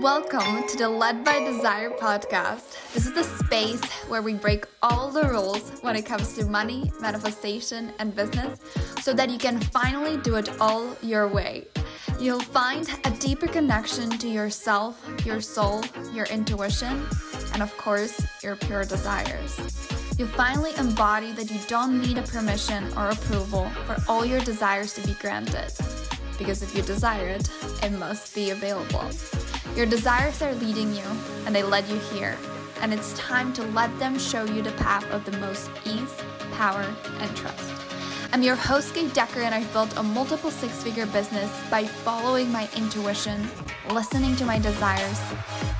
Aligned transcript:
Welcome 0.00 0.66
to 0.68 0.76
the 0.76 0.88
Led 0.88 1.24
by 1.24 1.40
Desire 1.40 1.90
podcast. 1.90 2.94
This 2.94 3.06
is 3.06 3.12
the 3.12 3.24
space 3.24 3.84
where 4.08 4.22
we 4.22 4.34
break 4.34 4.64
all 4.80 5.10
the 5.10 5.28
rules 5.28 5.70
when 5.82 5.96
it 5.96 6.06
comes 6.06 6.34
to 6.36 6.46
money, 6.46 6.90
manifestation, 7.00 7.92
and 7.98 8.14
business 8.14 8.60
so 9.02 9.12
that 9.12 9.28
you 9.28 9.38
can 9.38 9.60
finally 9.60 10.16
do 10.18 10.36
it 10.36 10.48
all 10.60 10.96
your 11.02 11.28
way. 11.28 11.66
You'll 12.18 12.40
find 12.40 12.88
a 13.04 13.10
deeper 13.10 13.48
connection 13.48 14.08
to 14.10 14.28
yourself, 14.28 15.04
your 15.26 15.40
soul, 15.40 15.82
your 16.12 16.26
intuition, 16.26 17.06
and 17.52 17.62
of 17.62 17.76
course, 17.76 18.24
your 18.42 18.56
pure 18.56 18.84
desires. 18.84 19.58
You'll 20.16 20.28
finally 20.28 20.72
embody 20.78 21.32
that 21.32 21.50
you 21.50 21.60
don't 21.68 22.00
need 22.00 22.18
a 22.18 22.22
permission 22.22 22.84
or 22.96 23.10
approval 23.10 23.68
for 23.86 23.96
all 24.08 24.24
your 24.24 24.40
desires 24.40 24.94
to 24.94 25.06
be 25.06 25.14
granted. 25.14 25.72
Because 26.38 26.62
if 26.62 26.74
you 26.74 26.82
desire 26.82 27.26
it, 27.26 27.50
it 27.82 27.90
must 27.98 28.34
be 28.34 28.50
available. 28.50 29.04
Your 29.76 29.86
desires 29.86 30.40
are 30.40 30.54
leading 30.54 30.94
you, 30.94 31.04
and 31.44 31.54
they 31.54 31.62
led 31.62 31.86
you 31.88 31.98
here. 32.12 32.36
And 32.80 32.94
it's 32.94 33.12
time 33.14 33.52
to 33.54 33.62
let 33.64 33.96
them 33.98 34.18
show 34.18 34.44
you 34.44 34.62
the 34.62 34.72
path 34.72 35.04
of 35.10 35.24
the 35.24 35.36
most 35.38 35.70
ease, 35.84 36.14
power, 36.52 36.86
and 37.20 37.36
trust. 37.36 37.72
I'm 38.30 38.42
your 38.42 38.56
host, 38.56 38.94
Kate 38.94 39.12
Decker, 39.14 39.40
and 39.40 39.54
I've 39.54 39.72
built 39.72 39.96
a 39.96 40.02
multiple 40.02 40.50
six 40.50 40.82
figure 40.82 41.06
business 41.06 41.50
by 41.70 41.84
following 41.84 42.52
my 42.52 42.68
intuition, 42.76 43.48
listening 43.90 44.36
to 44.36 44.44
my 44.44 44.58
desires, 44.58 45.18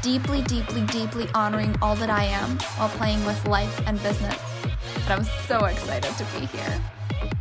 deeply, 0.03 0.43
deeply, 0.43 0.81
deeply 0.87 1.29
honoring 1.35 1.77
all 1.83 1.95
that 1.97 2.09
I 2.09 2.25
am 2.25 2.59
while 2.79 2.89
playing 2.89 3.23
with 3.27 3.47
life 3.47 3.83
and 3.87 4.03
business. 4.03 4.41
And 5.05 5.13
I'm 5.13 5.25
so 5.47 5.67
excited 5.67 6.11
to 6.17 6.25
be 6.41 6.47
here. 6.47 7.38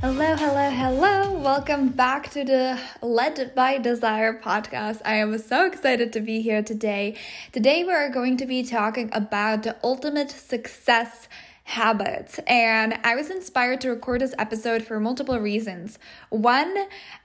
Hello, 0.00 0.34
hello, 0.34 0.70
hello. 0.70 1.30
Welcome 1.30 1.90
back 1.90 2.30
to 2.30 2.42
the 2.42 2.80
Led 3.02 3.54
by 3.54 3.76
Desire 3.76 4.32
podcast. 4.32 5.02
I 5.04 5.16
am 5.16 5.36
so 5.36 5.66
excited 5.66 6.10
to 6.14 6.20
be 6.20 6.40
here 6.40 6.62
today. 6.62 7.18
Today, 7.52 7.84
we're 7.84 8.08
going 8.08 8.38
to 8.38 8.46
be 8.46 8.62
talking 8.62 9.10
about 9.12 9.62
the 9.62 9.76
ultimate 9.84 10.30
success 10.30 11.28
habits. 11.64 12.40
And 12.48 12.98
I 13.04 13.14
was 13.14 13.30
inspired 13.30 13.80
to 13.82 13.90
record 13.90 14.22
this 14.22 14.34
episode 14.38 14.82
for 14.82 14.98
multiple 14.98 15.38
reasons. 15.38 15.98
One, 16.30 16.76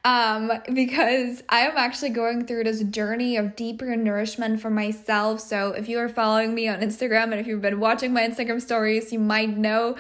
um, 0.04 0.52
because 0.74 1.42
I 1.50 1.62
am 1.62 1.78
actually 1.78 2.12
going 2.12 2.46
through 2.46 2.66
this 2.66 2.84
journey 2.84 3.38
of 3.38 3.56
deeper 3.56 3.96
nourishment 3.96 4.62
for 4.62 4.70
myself. 4.70 5.40
So 5.40 5.72
if 5.72 5.90
you 5.90 5.98
are 6.00 6.10
following 6.10 6.54
me 6.54 6.68
on 6.68 6.82
Instagram 6.82 7.32
and 7.32 7.36
if 7.36 7.48
you've 7.48 7.62
been 7.62 7.80
watching 7.80 8.14
my 8.14 8.22
Instagram 8.22 8.62
stories, 8.62 9.12
you 9.12 9.20
might 9.20 9.58
know 9.58 9.96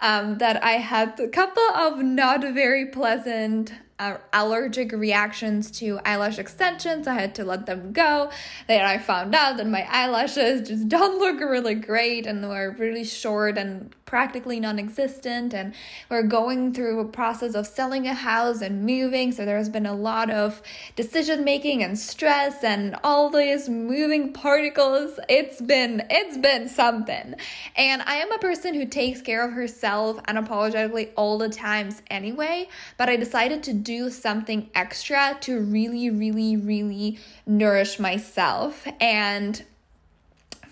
um, 0.00 0.38
that 0.38 0.62
I 0.62 0.72
had 0.72 1.18
a 1.20 1.28
couple 1.28 1.62
of 1.74 1.98
not 1.98 2.40
very 2.42 2.86
pleasant 2.86 3.72
uh, 4.00 4.16
allergic 4.32 4.92
reactions 4.92 5.70
to 5.70 6.00
eyelash 6.06 6.38
extensions. 6.38 7.06
I 7.06 7.14
had 7.14 7.34
to 7.34 7.44
let 7.44 7.66
them 7.66 7.92
go. 7.92 8.30
Then 8.66 8.84
I 8.84 8.96
found 8.96 9.34
out 9.34 9.58
that 9.58 9.66
my 9.66 9.86
eyelashes 9.90 10.66
just 10.68 10.88
don't 10.88 11.18
look 11.18 11.40
really 11.40 11.74
great 11.74 12.26
and 12.26 12.42
they 12.42 12.48
were 12.48 12.74
really 12.78 13.04
short 13.04 13.58
and 13.58 13.94
practically 14.10 14.58
non 14.58 14.76
existent. 14.80 15.54
And 15.54 15.72
we're 16.10 16.24
going 16.24 16.74
through 16.74 16.98
a 16.98 17.04
process 17.04 17.54
of 17.54 17.64
selling 17.64 18.08
a 18.08 18.12
house 18.12 18.60
and 18.60 18.84
moving. 18.84 19.30
So 19.30 19.44
there's 19.44 19.68
been 19.68 19.86
a 19.86 19.94
lot 19.94 20.30
of 20.30 20.60
decision 20.96 21.44
making 21.44 21.84
and 21.84 21.96
stress 21.96 22.64
and 22.64 22.96
all 23.04 23.30
these 23.30 23.68
moving 23.68 24.32
particles. 24.32 25.20
It's 25.28 25.60
been, 25.60 26.02
it's 26.10 26.36
been 26.36 26.68
something. 26.68 27.36
And 27.76 28.02
I 28.02 28.16
am 28.16 28.32
a 28.32 28.38
person 28.38 28.74
who 28.74 28.84
takes 28.84 29.22
care 29.22 29.46
of 29.46 29.52
herself 29.52 30.16
unapologetically 30.24 31.10
all 31.14 31.38
the 31.38 31.48
times 31.48 32.02
anyway. 32.10 32.68
But 32.96 33.08
I 33.08 33.14
decided 33.14 33.62
to 33.62 33.72
do 33.72 34.10
something 34.10 34.70
extra 34.74 35.38
to 35.42 35.60
really, 35.60 36.10
really, 36.10 36.56
really 36.56 37.20
nourish 37.46 38.00
myself. 38.00 38.88
And 39.00 39.64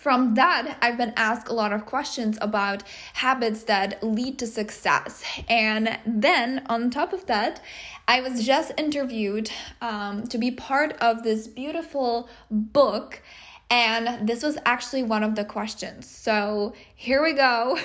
from 0.09 0.37
that, 0.37 0.79
I've 0.81 0.97
been 0.97 1.13
asked 1.17 1.49
a 1.49 1.53
lot 1.53 1.71
of 1.71 1.85
questions 1.85 2.39
about 2.41 2.83
habits 3.13 3.65
that 3.65 4.03
lead 4.03 4.39
to 4.39 4.47
success. 4.47 5.23
And 5.51 5.99
then, 6.07 6.63
on 6.65 6.89
top 6.89 7.13
of 7.13 7.27
that, 7.27 7.63
I 8.09 8.23
was 8.23 8.47
just 8.47 8.73
interviewed 8.79 9.51
um, 9.83 10.27
to 10.29 10.39
be 10.39 10.51
part 10.51 10.93
of 10.93 11.25
this 11.25 11.47
beautiful 11.47 12.31
book. 12.51 13.21
And 13.69 14.27
this 14.27 14.43
was 14.43 14.57
actually 14.65 15.03
one 15.03 15.23
of 15.23 15.35
the 15.35 15.45
questions. 15.45 16.09
So 16.09 16.73
here 16.95 17.23
we 17.23 17.35
go. 17.35 17.79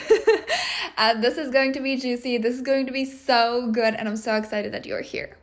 uh, 0.98 1.16
this 1.16 1.38
is 1.38 1.52
going 1.52 1.74
to 1.74 1.82
be 1.82 1.98
juicy. 1.98 2.38
This 2.38 2.56
is 2.56 2.62
going 2.62 2.86
to 2.86 2.94
be 2.94 3.04
so 3.04 3.70
good. 3.70 3.96
And 3.96 4.08
I'm 4.08 4.16
so 4.16 4.38
excited 4.38 4.72
that 4.72 4.86
you're 4.86 5.02
here. 5.02 5.36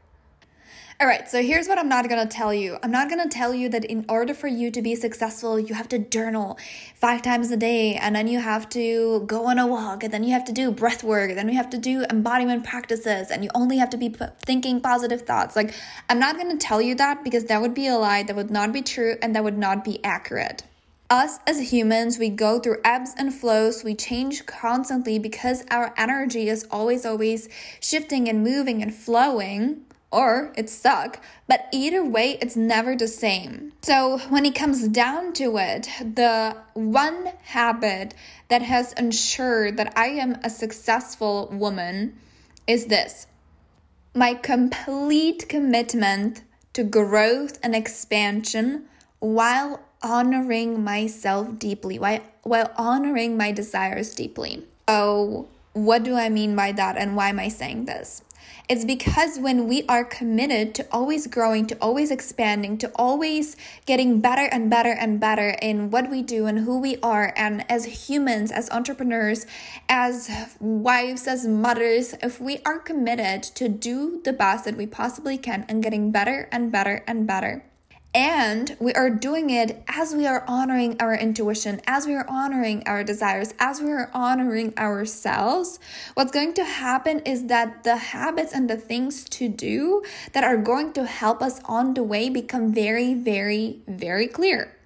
All 1.01 1.07
right, 1.07 1.27
so 1.31 1.41
here's 1.43 1.67
what 1.67 1.79
I'm 1.79 1.89
not 1.89 2.11
gonna 2.11 2.27
tell 2.27 2.53
you. 2.53 2.77
I'm 2.83 2.91
not 2.91 3.09
gonna 3.09 3.27
tell 3.27 3.55
you 3.55 3.71
that 3.71 3.87
in 3.87 4.05
order 4.07 4.35
for 4.35 4.49
you 4.49 4.71
to 4.71 4.83
be 4.83 4.95
successful, 4.95 5.59
you 5.59 5.75
have 5.75 5.89
to 5.89 5.99
journal 5.99 6.59
five 6.95 7.23
times 7.23 7.51
a 7.51 7.57
day, 7.57 7.95
and 7.95 8.15
then 8.15 8.29
you 8.29 8.39
have 8.39 8.69
to 8.71 9.25
go 9.27 9.47
on 9.47 9.59
a 9.59 9.67
walk, 9.67 10.05
and 10.05 10.13
then 10.13 10.25
you 10.25 10.35
have 10.35 10.45
to 10.45 10.53
do 10.53 10.71
breath 10.71 11.03
work, 11.03 11.31
and 11.31 11.39
then 11.39 11.49
you 11.49 11.55
have 11.55 11.71
to 11.71 11.79
do 11.79 12.05
embodiment 12.11 12.65
practices, 12.65 13.31
and 13.31 13.43
you 13.43 13.49
only 13.55 13.79
have 13.79 13.89
to 13.89 13.97
be 13.97 14.15
thinking 14.45 14.79
positive 14.79 15.23
thoughts. 15.23 15.57
Like, 15.57 15.73
I'm 16.11 16.19
not 16.19 16.37
gonna 16.37 16.59
tell 16.59 16.83
you 16.83 16.95
that 16.97 17.25
because 17.25 17.45
that 17.45 17.63
would 17.63 17.73
be 17.73 17.87
a 17.87 17.97
lie, 17.97 18.23
that 18.23 18.37
would 18.37 18.51
not 18.51 18.71
be 18.71 18.83
true, 18.83 19.17
and 19.23 19.35
that 19.35 19.43
would 19.43 19.57
not 19.57 19.83
be 19.83 20.05
accurate 20.05 20.65
us 21.09 21.41
as 21.45 21.73
humans, 21.73 22.21
we 22.21 22.29
go 22.29 22.61
through 22.61 22.79
ebbs 22.85 23.15
and 23.19 23.35
flows, 23.35 23.83
we 23.83 23.97
change 23.97 24.47
constantly 24.47 25.19
because 25.19 25.65
our 25.69 25.93
energy 25.97 26.49
is 26.49 26.65
always, 26.71 27.05
always 27.05 27.49
shifting 27.81 28.29
and 28.29 28.45
moving 28.45 28.81
and 28.81 28.95
flowing 28.95 29.85
or 30.13 30.53
it's 30.57 30.73
stuck, 30.73 31.23
but 31.47 31.69
either 31.73 32.05
way, 32.05 32.37
it's 32.41 32.57
never 32.57 32.97
the 32.97 33.07
same. 33.07 33.73
So, 33.83 34.19
when 34.29 34.45
it 34.45 34.55
comes 34.55 34.89
down 34.89 35.33
to 35.35 35.57
it, 35.57 35.89
the 36.01 36.57
one 36.75 37.33
habit 37.45 38.15
that 38.49 38.63
has 38.63 38.93
ensured 38.95 39.77
that 39.77 39.93
I 39.97 40.07
am 40.07 40.37
a 40.43 40.51
successful 40.51 41.49
woman 41.53 42.19
is 42.67 42.87
this 42.87 43.27
my 44.15 44.35
complete 44.35 45.49
commitment 45.49 46.43
to 46.73 46.83
growth 46.83 47.59
and 47.63 47.75
expansion 47.75 48.87
while 49.21 49.81
honoring 50.03 50.83
myself 50.83 51.59
deeply, 51.59 51.99
while, 51.99 52.21
while 52.43 52.73
honoring 52.77 53.37
my 53.37 53.53
desires 53.53 54.15
deeply. 54.15 54.67
So, 54.89 55.49
what 55.73 56.03
do 56.03 56.17
I 56.17 56.29
mean 56.29 56.57
by 56.57 56.73
that, 56.73 56.97
and 56.97 57.15
why 57.15 57.29
am 57.29 57.39
I 57.39 57.49
saying 57.49 57.85
this? 57.85 58.23
It's 58.69 58.85
because 58.85 59.39
when 59.39 59.67
we 59.67 59.85
are 59.89 60.05
committed 60.05 60.75
to 60.77 60.87
always 60.93 61.27
growing, 61.27 61.67
to 61.67 61.77
always 61.81 62.11
expanding, 62.11 62.79
to 62.79 62.91
always 62.95 63.57
getting 63.85 64.21
better 64.21 64.49
and 64.53 64.71
better 64.71 64.93
and 64.93 65.19
better 65.19 65.57
in 65.61 65.91
what 65.91 66.09
we 66.09 66.23
do 66.23 66.47
and 66.47 66.61
who 66.61 66.79
we 66.79 66.97
are, 67.03 67.33
and 67.37 67.65
as 67.71 68.09
humans, 68.09 68.53
as 68.53 68.71
entrepreneurs, 68.71 69.47
as 69.89 70.31
wives, 70.61 71.27
as 71.27 71.47
mothers, 71.47 72.15
if 72.23 72.41
we 72.41 72.61
are 72.65 72.79
committed 72.79 73.43
to 73.43 73.69
do 73.69 74.21
the 74.23 74.33
best 74.33 74.65
that 74.65 74.77
we 74.77 74.87
possibly 74.87 75.37
can 75.37 75.65
and 75.69 75.83
getting 75.83 76.13
better 76.13 76.49
and 76.53 76.71
better 76.71 77.03
and 77.07 77.27
better, 77.27 77.65
and 78.13 78.77
we 78.81 78.93
are 78.95 79.09
doing 79.09 79.51
it 79.51 79.85
as 79.87 80.15
we 80.15 80.27
are 80.27 80.45
honoring 80.49 81.01
our 81.01 81.15
intuition, 81.15 81.81
as 81.87 82.07
we 82.07 82.15
are 82.15 82.29
honoring 82.29 82.83
our 82.87 83.05
desires, 83.05 83.55
as 83.61 83.81
we 83.81 83.91
are 83.91 84.11
honoring 84.13 84.75
ourselves. 84.77 85.79
What's 86.15 86.33
going 86.33 86.55
to 86.55 86.65
happen 86.65 87.21
is 87.21 87.47
that 87.47 87.85
the 87.85 87.97
habits 87.97 88.53
and 88.53 88.69
the 88.69 88.77
things 88.77 89.25
to 89.31 89.49
do 89.49 90.03
that 90.33 90.43
are 90.43 90.57
going 90.57 90.93
to 90.95 91.07
help 91.07 91.41
us 91.41 91.61
on 91.67 91.95
the 91.95 92.03
way 92.03 92.29
become 92.29 92.73
very, 92.73 93.15
very, 93.15 93.79
very 93.87 94.27
clear. 94.27 94.77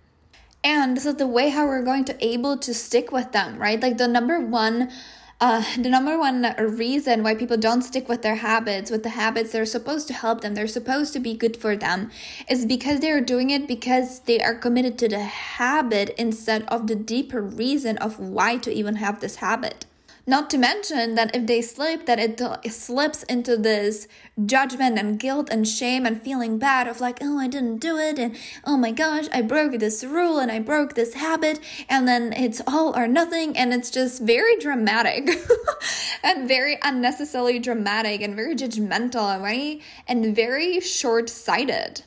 And 0.62 0.96
this 0.96 1.06
is 1.06 1.16
the 1.16 1.26
way 1.26 1.48
how 1.48 1.66
we're 1.66 1.82
going 1.82 2.04
to 2.06 2.26
able 2.26 2.58
to 2.58 2.74
stick 2.74 3.10
with 3.10 3.32
them, 3.32 3.58
right? 3.58 3.80
Like 3.80 3.96
the 3.96 4.08
number 4.08 4.40
one 4.40 4.90
uh, 5.40 5.62
the 5.76 5.88
number 5.88 6.18
one 6.18 6.54
reason 6.58 7.22
why 7.22 7.34
people 7.34 7.56
don't 7.56 7.82
stick 7.82 8.08
with 8.08 8.22
their 8.22 8.36
habits, 8.36 8.90
with 8.90 9.02
the 9.02 9.10
habits 9.10 9.52
that 9.52 9.60
are 9.60 9.66
supposed 9.66 10.06
to 10.08 10.14
help 10.14 10.40
them, 10.40 10.54
they're 10.54 10.66
supposed 10.66 11.12
to 11.12 11.20
be 11.20 11.34
good 11.34 11.56
for 11.56 11.76
them, 11.76 12.10
is 12.48 12.64
because 12.66 13.00
they're 13.00 13.20
doing 13.20 13.50
it 13.50 13.66
because 13.66 14.20
they 14.20 14.40
are 14.40 14.54
committed 14.54 14.98
to 14.98 15.08
the 15.08 15.20
habit 15.20 16.14
instead 16.16 16.62
of 16.68 16.86
the 16.86 16.94
deeper 16.94 17.42
reason 17.42 17.98
of 17.98 18.18
why 18.18 18.56
to 18.58 18.72
even 18.72 18.96
have 18.96 19.20
this 19.20 19.36
habit. 19.36 19.86
Not 20.26 20.48
to 20.50 20.58
mention 20.58 21.16
that 21.16 21.36
if 21.36 21.46
they 21.46 21.60
slip, 21.60 22.06
that 22.06 22.18
it, 22.18 22.40
it 22.62 22.72
slips 22.72 23.24
into 23.24 23.58
this 23.58 24.08
judgment 24.46 24.98
and 24.98 25.18
guilt 25.18 25.50
and 25.50 25.68
shame 25.68 26.06
and 26.06 26.20
feeling 26.20 26.58
bad 26.58 26.88
of 26.88 26.98
like, 27.00 27.18
oh, 27.20 27.38
I 27.38 27.46
didn't 27.46 27.78
do 27.78 27.98
it, 27.98 28.18
and 28.18 28.34
oh 28.64 28.78
my 28.78 28.90
gosh, 28.90 29.26
I 29.32 29.42
broke 29.42 29.78
this 29.78 30.02
rule 30.02 30.38
and 30.38 30.50
I 30.50 30.60
broke 30.60 30.94
this 30.94 31.14
habit, 31.14 31.60
and 31.90 32.08
then 32.08 32.32
it's 32.32 32.62
all 32.66 32.96
or 32.96 33.06
nothing, 33.06 33.56
and 33.56 33.74
it's 33.74 33.90
just 33.90 34.22
very 34.22 34.56
dramatic 34.56 35.28
and 36.22 36.48
very 36.48 36.78
unnecessarily 36.82 37.58
dramatic 37.58 38.22
and 38.22 38.34
very 38.34 38.54
judgmental, 38.54 39.42
right? 39.42 39.82
And 40.08 40.34
very 40.34 40.80
short 40.80 41.28
sighted. 41.28 42.02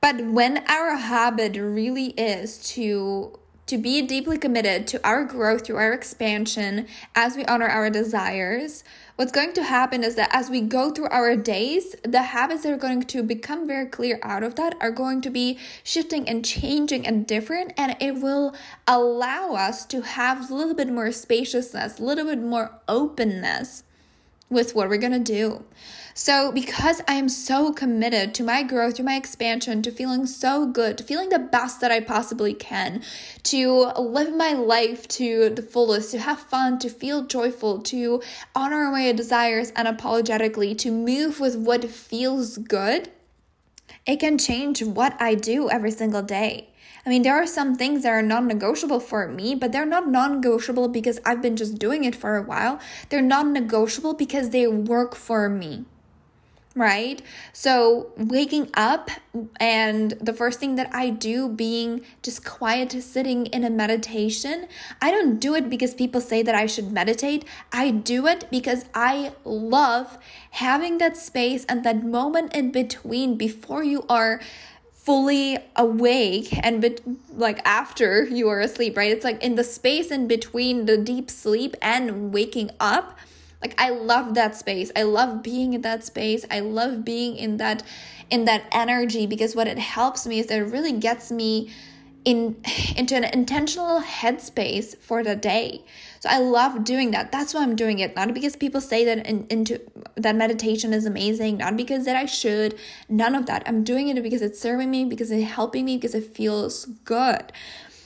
But 0.00 0.20
when 0.24 0.64
our 0.66 0.96
habit 0.96 1.56
really 1.56 2.06
is 2.06 2.58
to 2.72 3.38
to 3.72 3.78
be 3.78 4.02
deeply 4.02 4.36
committed 4.36 4.86
to 4.86 5.00
our 5.02 5.24
growth, 5.24 5.64
through 5.64 5.76
our 5.76 5.94
expansion, 5.94 6.86
as 7.14 7.36
we 7.36 7.44
honor 7.46 7.66
our 7.66 7.88
desires, 7.88 8.84
what's 9.16 9.32
going 9.32 9.54
to 9.54 9.62
happen 9.62 10.04
is 10.04 10.14
that 10.14 10.28
as 10.30 10.50
we 10.50 10.60
go 10.60 10.90
through 10.90 11.08
our 11.08 11.34
days, 11.36 11.96
the 12.04 12.20
habits 12.20 12.64
that 12.64 12.72
are 12.74 12.76
going 12.76 13.00
to 13.00 13.22
become 13.22 13.66
very 13.66 13.86
clear 13.86 14.20
out 14.22 14.42
of 14.42 14.56
that 14.56 14.76
are 14.82 14.90
going 14.90 15.22
to 15.22 15.30
be 15.30 15.58
shifting 15.82 16.28
and 16.28 16.44
changing 16.44 17.06
and 17.06 17.26
different, 17.26 17.72
and 17.78 17.96
it 17.98 18.16
will 18.16 18.54
allow 18.86 19.54
us 19.54 19.86
to 19.86 20.02
have 20.02 20.50
a 20.50 20.54
little 20.54 20.74
bit 20.74 20.88
more 20.88 21.10
spaciousness, 21.10 21.98
a 21.98 22.02
little 22.02 22.26
bit 22.26 22.42
more 22.42 22.78
openness 22.88 23.84
with 24.52 24.74
what 24.74 24.88
we're 24.88 24.98
going 24.98 25.12
to 25.12 25.18
do. 25.18 25.64
So, 26.14 26.52
because 26.52 27.00
I 27.08 27.14
am 27.14 27.30
so 27.30 27.72
committed 27.72 28.34
to 28.34 28.44
my 28.44 28.62
growth, 28.62 28.96
to 28.96 29.02
my 29.02 29.16
expansion, 29.16 29.80
to 29.80 29.90
feeling 29.90 30.26
so 30.26 30.66
good, 30.66 30.98
to 30.98 31.04
feeling 31.04 31.30
the 31.30 31.38
best 31.38 31.80
that 31.80 31.90
I 31.90 32.00
possibly 32.00 32.52
can, 32.52 33.02
to 33.44 33.92
live 33.98 34.36
my 34.36 34.52
life 34.52 35.08
to 35.08 35.48
the 35.48 35.62
fullest, 35.62 36.10
to 36.10 36.18
have 36.18 36.38
fun, 36.38 36.78
to 36.80 36.90
feel 36.90 37.24
joyful, 37.24 37.80
to 37.82 38.22
honor 38.54 38.90
my 38.90 39.10
desires 39.12 39.72
unapologetically, 39.72 40.76
to 40.78 40.90
move 40.90 41.40
with 41.40 41.56
what 41.56 41.82
feels 41.84 42.58
good, 42.58 43.10
it 44.04 44.20
can 44.20 44.36
change 44.36 44.82
what 44.82 45.16
I 45.20 45.34
do 45.34 45.70
every 45.70 45.92
single 45.92 46.22
day. 46.22 46.71
I 47.04 47.10
mean, 47.10 47.22
there 47.22 47.34
are 47.34 47.46
some 47.46 47.74
things 47.74 48.04
that 48.04 48.10
are 48.10 48.22
non 48.22 48.46
negotiable 48.46 49.00
for 49.00 49.26
me, 49.26 49.54
but 49.54 49.72
they're 49.72 49.86
not 49.86 50.08
non 50.08 50.34
negotiable 50.34 50.88
because 50.88 51.18
I've 51.26 51.42
been 51.42 51.56
just 51.56 51.78
doing 51.78 52.04
it 52.04 52.14
for 52.14 52.36
a 52.36 52.42
while. 52.42 52.78
They're 53.08 53.22
non 53.22 53.52
negotiable 53.52 54.14
because 54.14 54.50
they 54.50 54.66
work 54.66 55.16
for 55.16 55.48
me 55.48 55.84
right? 56.74 57.20
So, 57.52 58.12
waking 58.16 58.70
up 58.74 59.10
and 59.58 60.12
the 60.12 60.32
first 60.32 60.60
thing 60.60 60.76
that 60.76 60.88
I 60.94 61.10
do 61.10 61.48
being 61.48 62.04
just 62.22 62.44
quiet, 62.44 62.92
sitting 63.02 63.46
in 63.46 63.64
a 63.64 63.70
meditation, 63.70 64.68
I 65.00 65.10
don't 65.10 65.38
do 65.38 65.54
it 65.54 65.68
because 65.68 65.94
people 65.94 66.20
say 66.20 66.42
that 66.42 66.54
I 66.54 66.66
should 66.66 66.92
meditate. 66.92 67.44
I 67.72 67.90
do 67.90 68.26
it 68.26 68.48
because 68.50 68.86
I 68.94 69.32
love 69.44 70.18
having 70.52 70.98
that 70.98 71.16
space 71.16 71.64
and 71.66 71.84
that 71.84 72.04
moment 72.04 72.54
in 72.54 72.72
between 72.72 73.36
before 73.36 73.84
you 73.84 74.04
are 74.08 74.40
fully 75.04 75.58
awake 75.74 76.56
and 76.64 76.80
be- 76.80 76.96
like 77.34 77.60
after 77.64 78.24
you 78.24 78.48
are 78.48 78.60
asleep, 78.60 78.96
right? 78.96 79.10
It's 79.10 79.24
like 79.24 79.42
in 79.42 79.56
the 79.56 79.64
space 79.64 80.12
in 80.12 80.28
between 80.28 80.86
the 80.86 80.96
deep 80.96 81.28
sleep 81.28 81.74
and 81.82 82.32
waking 82.32 82.70
up. 82.78 83.18
Like 83.60 83.74
I 83.78 83.90
love 83.90 84.34
that 84.34 84.54
space. 84.56 84.92
I 84.94 85.02
love 85.02 85.42
being 85.42 85.72
in 85.72 85.82
that 85.82 86.04
space. 86.04 86.44
I 86.50 86.60
love 86.60 87.04
being 87.04 87.36
in 87.36 87.56
that 87.56 87.82
in 88.30 88.44
that 88.44 88.64
energy 88.72 89.26
because 89.26 89.54
what 89.56 89.66
it 89.66 89.78
helps 89.78 90.26
me 90.26 90.38
is 90.38 90.46
that 90.46 90.58
it 90.58 90.64
really 90.64 90.92
gets 90.92 91.30
me 91.30 91.70
in 92.24 92.56
into 92.96 93.16
an 93.16 93.24
intentional 93.24 94.00
headspace 94.00 94.96
for 94.98 95.22
the 95.22 95.36
day. 95.36 95.84
So 96.20 96.28
I 96.28 96.38
love 96.38 96.84
doing 96.84 97.10
that. 97.10 97.32
That's 97.32 97.52
why 97.52 97.62
I'm 97.62 97.74
doing 97.74 97.98
it. 97.98 98.14
Not 98.14 98.32
because 98.32 98.54
people 98.54 98.80
say 98.80 99.04
that 99.04 99.26
in, 99.26 99.46
into 99.50 99.80
that 100.16 100.36
meditation 100.36 100.92
is 100.92 101.04
amazing, 101.04 101.58
not 101.58 101.76
because 101.76 102.04
that 102.04 102.16
I 102.16 102.26
should, 102.26 102.78
none 103.08 103.34
of 103.34 103.46
that. 103.46 103.64
I'm 103.66 103.82
doing 103.82 104.08
it 104.08 104.22
because 104.22 104.42
it's 104.42 104.60
serving 104.60 104.90
me, 104.90 105.04
because 105.04 105.30
it's 105.30 105.50
helping 105.50 105.84
me, 105.84 105.96
because 105.96 106.14
it 106.14 106.24
feels 106.24 106.84
good. 107.04 107.52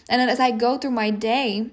And 0.09 0.21
then 0.21 0.29
as 0.29 0.41
I 0.41 0.51
go 0.51 0.79
through 0.79 0.93
my 0.93 1.11
day, 1.11 1.71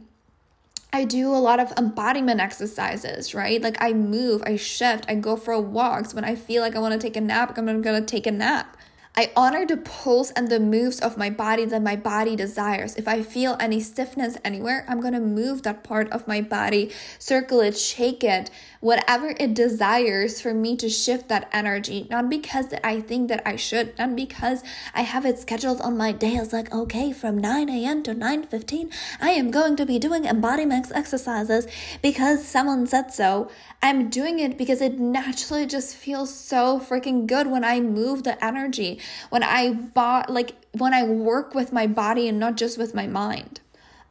I 0.91 1.05
do 1.05 1.29
a 1.29 1.37
lot 1.37 1.59
of 1.59 1.71
embodiment 1.77 2.39
exercises, 2.39 3.33
right? 3.33 3.61
Like 3.61 3.77
I 3.81 3.93
move, 3.93 4.43
I 4.45 4.57
shift, 4.57 5.05
I 5.07 5.15
go 5.15 5.35
for 5.35 5.59
walks. 5.59 6.13
When 6.13 6.23
I 6.23 6.35
feel 6.35 6.61
like 6.61 6.75
I 6.75 6.79
want 6.79 6.93
to 6.93 6.99
take 6.99 7.15
a 7.15 7.21
nap, 7.21 7.57
I'm 7.57 7.81
going 7.81 7.99
to 7.99 8.05
take 8.05 8.27
a 8.27 8.31
nap. 8.31 8.77
I 9.15 9.31
honor 9.35 9.63
the 9.63 9.77
pulse 9.77 10.31
and 10.31 10.49
the 10.49 10.59
moves 10.59 10.99
of 10.99 11.17
my 11.17 11.29
body 11.29 11.65
that 11.65 11.83
my 11.83 11.95
body 11.95 12.35
desires. 12.35 12.95
If 12.95 13.07
I 13.07 13.21
feel 13.21 13.55
any 13.59 13.79
stiffness 13.79 14.37
anywhere, 14.43 14.85
I'm 14.87 15.01
going 15.01 15.13
to 15.13 15.19
move 15.19 15.61
that 15.63 15.83
part 15.83 16.11
of 16.11 16.27
my 16.27 16.41
body, 16.41 16.91
circle 17.19 17.61
it, 17.61 17.77
shake 17.77 18.23
it, 18.23 18.49
whatever 18.79 19.35
it 19.39 19.53
desires 19.53 20.41
for 20.41 20.51
me 20.51 20.75
to 20.77 20.89
shift 20.89 21.29
that 21.29 21.47
energy. 21.53 22.07
Not 22.09 22.27
because 22.27 22.73
I 22.83 23.01
think 23.01 23.29
that 23.29 23.43
I 23.45 23.55
should, 23.55 23.95
not 23.99 24.15
because 24.15 24.63
I 24.95 25.03
have 25.03 25.27
it 25.27 25.37
scheduled 25.37 25.81
on 25.81 25.95
my 25.95 26.11
day 26.11 26.35
as 26.37 26.51
like, 26.51 26.73
okay, 26.73 27.11
from 27.11 27.37
9 27.37 27.69
a.m. 27.69 28.01
to 28.03 28.15
9.15, 28.15 28.91
I 29.21 29.29
am 29.29 29.51
going 29.51 29.75
to 29.75 29.85
be 29.85 29.99
doing 29.99 30.25
embodiment 30.25 30.91
exercises 30.93 31.67
because 32.01 32.43
someone 32.43 32.87
said 32.87 33.13
so. 33.13 33.51
I'm 33.83 34.09
doing 34.09 34.39
it 34.39 34.57
because 34.57 34.81
it 34.81 34.99
naturally 34.99 35.65
just 35.65 35.95
feels 35.95 36.33
so 36.33 36.79
freaking 36.79 37.27
good 37.27 37.47
when 37.47 37.63
I 37.63 37.79
move 37.79 38.23
the 38.23 38.43
energy, 38.43 38.99
when 39.29 39.43
I 39.43 39.73
bought 39.73 40.29
like 40.29 40.55
when 40.71 40.93
I 40.93 41.03
work 41.03 41.53
with 41.53 41.71
my 41.71 41.87
body 41.87 42.27
and 42.27 42.39
not 42.39 42.55
just 42.55 42.77
with 42.77 42.93
my 42.93 43.07
mind. 43.07 43.59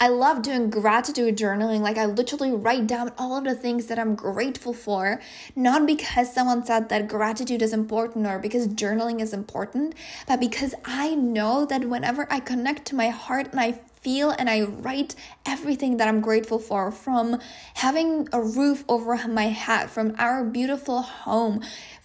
I 0.02 0.08
love 0.08 0.42
doing 0.42 0.68
gratitude 0.68 1.36
journaling. 1.36 1.78
Like, 1.78 1.96
I 1.96 2.06
literally 2.06 2.50
write 2.50 2.88
down 2.88 3.12
all 3.16 3.36
of 3.36 3.44
the 3.44 3.54
things 3.54 3.86
that 3.86 4.00
I'm 4.00 4.16
grateful 4.16 4.72
for, 4.72 5.20
not 5.54 5.86
because 5.86 6.34
someone 6.34 6.66
said 6.66 6.88
that 6.88 7.06
gratitude 7.06 7.62
is 7.62 7.72
important 7.72 8.26
or 8.26 8.40
because 8.40 8.66
journaling 8.66 9.20
is 9.20 9.32
important, 9.32 9.94
but 10.26 10.40
because 10.40 10.74
I 10.84 11.14
know 11.14 11.64
that 11.66 11.84
whenever 11.84 12.26
I 12.32 12.40
connect 12.40 12.84
to 12.86 12.96
my 12.96 13.10
heart 13.10 13.52
and 13.52 13.60
I 13.60 13.78
feel 14.00 14.30
and 14.30 14.50
I 14.50 14.62
write 14.62 15.14
everything 15.46 15.98
that 15.98 16.08
I'm 16.08 16.20
grateful 16.20 16.58
for 16.58 16.90
from 16.90 17.40
having 17.74 18.28
a 18.32 18.42
roof 18.42 18.84
over 18.88 19.16
my 19.28 19.46
head, 19.46 19.88
from 19.88 20.16
our 20.18 20.44
beautiful 20.44 21.02
home, 21.02 21.62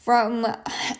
from 0.08 0.48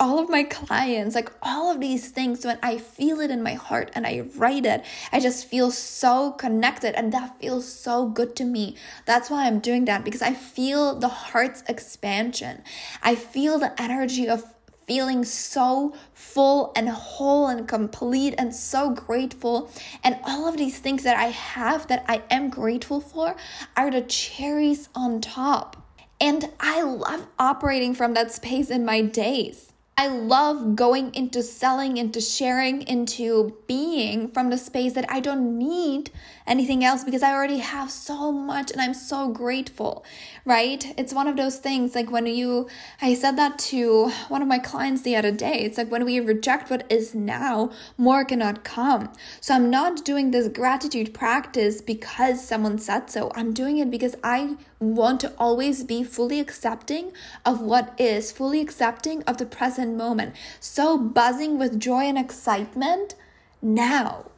all 0.02 0.20
of 0.20 0.30
my 0.30 0.44
clients, 0.44 1.16
like 1.16 1.32
all 1.42 1.72
of 1.72 1.80
these 1.80 2.10
things. 2.10 2.46
When 2.46 2.60
I 2.62 2.78
feel 2.78 3.22
it 3.22 3.32
in 3.32 3.42
my 3.42 3.54
heart 3.54 3.90
and 3.96 4.06
I 4.06 4.26
write 4.36 4.66
it, 4.66 4.84
I 5.14 5.22
just 5.22 5.48
feel 5.48 5.72
so 5.72 6.32
connected 6.32 6.94
and 6.94 7.14
that 7.14 7.40
feels 7.40 7.72
so 7.72 8.10
good 8.10 8.36
to 8.36 8.44
me. 8.44 8.76
That's 9.06 9.30
why 9.30 9.48
I'm 9.48 9.60
doing 9.60 9.86
that 9.86 10.04
because 10.04 10.22
I 10.22 10.34
feel 10.34 11.00
the 11.00 11.08
heart's 11.08 11.64
expansion. 11.70 12.64
I 13.02 13.16
feel 13.16 13.60
the 13.60 13.82
energy 13.82 14.28
of 14.28 14.44
feeling 14.88 15.24
so 15.24 15.96
full 16.14 16.74
and 16.76 16.90
whole 16.90 17.48
and 17.48 17.66
complete 17.66 18.36
and 18.38 18.54
so 18.54 18.90
grateful. 18.90 19.72
And 20.04 20.20
all 20.26 20.50
of 20.50 20.58
these 20.58 20.80
things 20.80 21.04
that 21.04 21.16
I 21.16 21.28
have 21.28 21.88
that 21.88 22.04
I 22.10 22.24
am 22.30 22.50
grateful 22.50 23.00
for 23.00 23.38
are 23.78 23.90
the 23.90 24.02
cherries 24.02 24.90
on 24.94 25.22
top. 25.22 25.87
And 26.20 26.52
I 26.60 26.82
love 26.82 27.28
operating 27.38 27.94
from 27.94 28.14
that 28.16 28.32
space 28.32 28.70
in 28.70 28.86
my 28.86 29.02
days. 29.02 29.72
I 30.00 30.08
love 30.08 30.76
going 30.76 31.14
into 31.16 31.42
selling, 31.42 31.98
into 31.98 32.22
sharing, 32.22 32.84
into 32.84 33.58
being 33.66 34.28
from 34.28 34.52
the 34.52 34.58
space 34.58 34.94
that 34.94 35.10
I 35.10 35.20
don't 35.20 35.58
need 35.58 36.12
anything 36.48 36.84
else 36.84 37.04
because 37.04 37.22
I 37.22 37.34
already 37.34 37.60
have 37.60 37.92
so 37.92 38.32
much 38.32 38.72
and 38.72 38.82
I'm 38.82 38.94
so 38.94 39.30
grateful, 39.30 40.06
right? 40.46 40.94
It's 40.98 41.14
one 41.14 41.28
of 41.28 41.36
those 41.36 41.58
things 41.58 41.94
like 41.94 42.10
when 42.10 42.26
you, 42.26 42.68
I 43.02 43.14
said 43.14 43.38
that 43.38 43.60
to 43.60 44.10
one 44.30 44.42
of 44.42 44.48
my 44.48 44.60
clients 44.60 45.02
the 45.02 45.16
other 45.16 45.32
day. 45.32 45.60
It's 45.60 45.78
like 45.78 45.92
when 45.92 46.06
we 46.06 46.20
reject 46.20 46.70
what 46.70 46.90
is 46.92 47.14
now, 47.14 47.72
more 47.98 48.24
cannot 48.24 48.64
come. 48.64 49.12
So 49.42 49.54
I'm 49.54 49.70
not 49.70 50.06
doing 50.06 50.32
this 50.32 50.48
gratitude 50.48 51.14
practice 51.14 51.82
because 51.82 52.46
someone 52.46 52.80
said 52.80 53.10
so. 53.10 53.32
I'm 53.36 53.54
doing 53.54 53.78
it 53.78 53.92
because 53.92 54.16
I 54.24 54.56
want 54.80 55.20
to 55.22 55.34
always 55.38 55.84
be 55.84 56.04
fully 56.04 56.40
accepting 56.40 57.12
of 57.46 57.62
what 57.62 57.94
is, 58.00 58.32
fully 58.32 58.62
accepting 58.62 59.24
of 59.24 59.38
the 59.38 59.46
present 59.46 59.98
moment. 59.98 60.36
So 60.60 60.98
buzzing 60.98 61.60
with 61.60 61.80
joy 61.80 62.04
and 62.04 62.18
excitement 62.18 63.16
now 63.62 64.32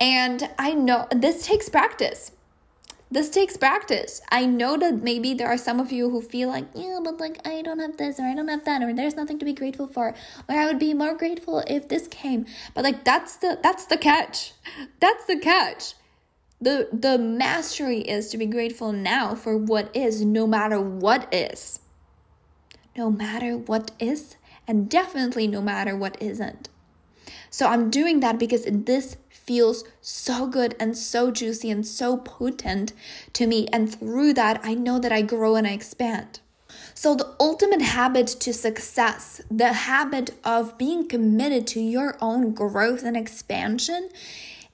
and 0.00 0.50
I 0.58 0.74
know 0.74 1.06
this 1.10 1.46
takes 1.46 1.68
practice. 1.68 2.32
This 3.10 3.30
takes 3.30 3.56
practice. 3.56 4.20
I 4.30 4.44
know 4.44 4.76
that 4.76 5.02
maybe 5.02 5.34
there 5.34 5.46
are 5.46 5.56
some 5.56 5.78
of 5.78 5.92
you 5.92 6.10
who 6.10 6.20
feel 6.20 6.48
like, 6.48 6.66
yeah, 6.74 6.98
but 7.02 7.20
like 7.20 7.46
I 7.46 7.62
don't 7.62 7.78
have 7.78 7.96
this 7.96 8.18
or 8.18 8.24
I 8.24 8.34
don't 8.34 8.48
have 8.48 8.64
that 8.64 8.82
or 8.82 8.92
there's 8.92 9.14
nothing 9.14 9.38
to 9.38 9.44
be 9.44 9.52
grateful 9.52 9.86
for 9.86 10.14
or 10.48 10.54
I 10.56 10.66
would 10.66 10.80
be 10.80 10.94
more 10.94 11.14
grateful 11.14 11.62
if 11.68 11.88
this 11.88 12.08
came. 12.08 12.46
But 12.74 12.82
like 12.82 13.04
that's 13.04 13.36
the 13.36 13.58
that's 13.62 13.86
the 13.86 13.98
catch. 13.98 14.52
That's 14.98 15.26
the 15.26 15.38
catch. 15.38 15.94
The 16.60 16.88
the 16.92 17.18
mastery 17.18 18.00
is 18.00 18.30
to 18.30 18.38
be 18.38 18.46
grateful 18.46 18.90
now 18.90 19.36
for 19.36 19.56
what 19.56 19.94
is 19.94 20.24
no 20.24 20.46
matter 20.46 20.80
what 20.80 21.32
is. 21.32 21.80
No 22.96 23.10
matter 23.10 23.56
what 23.56 23.92
is 24.00 24.36
and 24.66 24.88
definitely 24.88 25.46
no 25.46 25.60
matter 25.60 25.96
what 25.96 26.20
isn't. 26.20 26.68
So 27.50 27.68
I'm 27.68 27.90
doing 27.90 28.20
that 28.20 28.38
because 28.38 28.64
in 28.64 28.84
this 28.84 29.16
feels 29.44 29.84
so 30.00 30.46
good 30.46 30.74
and 30.80 30.96
so 30.96 31.30
juicy 31.30 31.70
and 31.70 31.86
so 31.86 32.16
potent 32.16 32.92
to 33.34 33.46
me. 33.46 33.68
And 33.72 33.94
through 33.94 34.34
that, 34.34 34.60
I 34.62 34.74
know 34.74 34.98
that 34.98 35.12
I 35.12 35.22
grow 35.22 35.56
and 35.56 35.66
I 35.66 35.72
expand. 35.72 36.40
So, 36.94 37.14
the 37.14 37.34
ultimate 37.38 37.82
habit 37.82 38.26
to 38.26 38.52
success, 38.52 39.40
the 39.50 39.72
habit 39.72 40.30
of 40.44 40.78
being 40.78 41.08
committed 41.08 41.66
to 41.68 41.80
your 41.80 42.16
own 42.20 42.52
growth 42.52 43.02
and 43.02 43.16
expansion, 43.16 44.08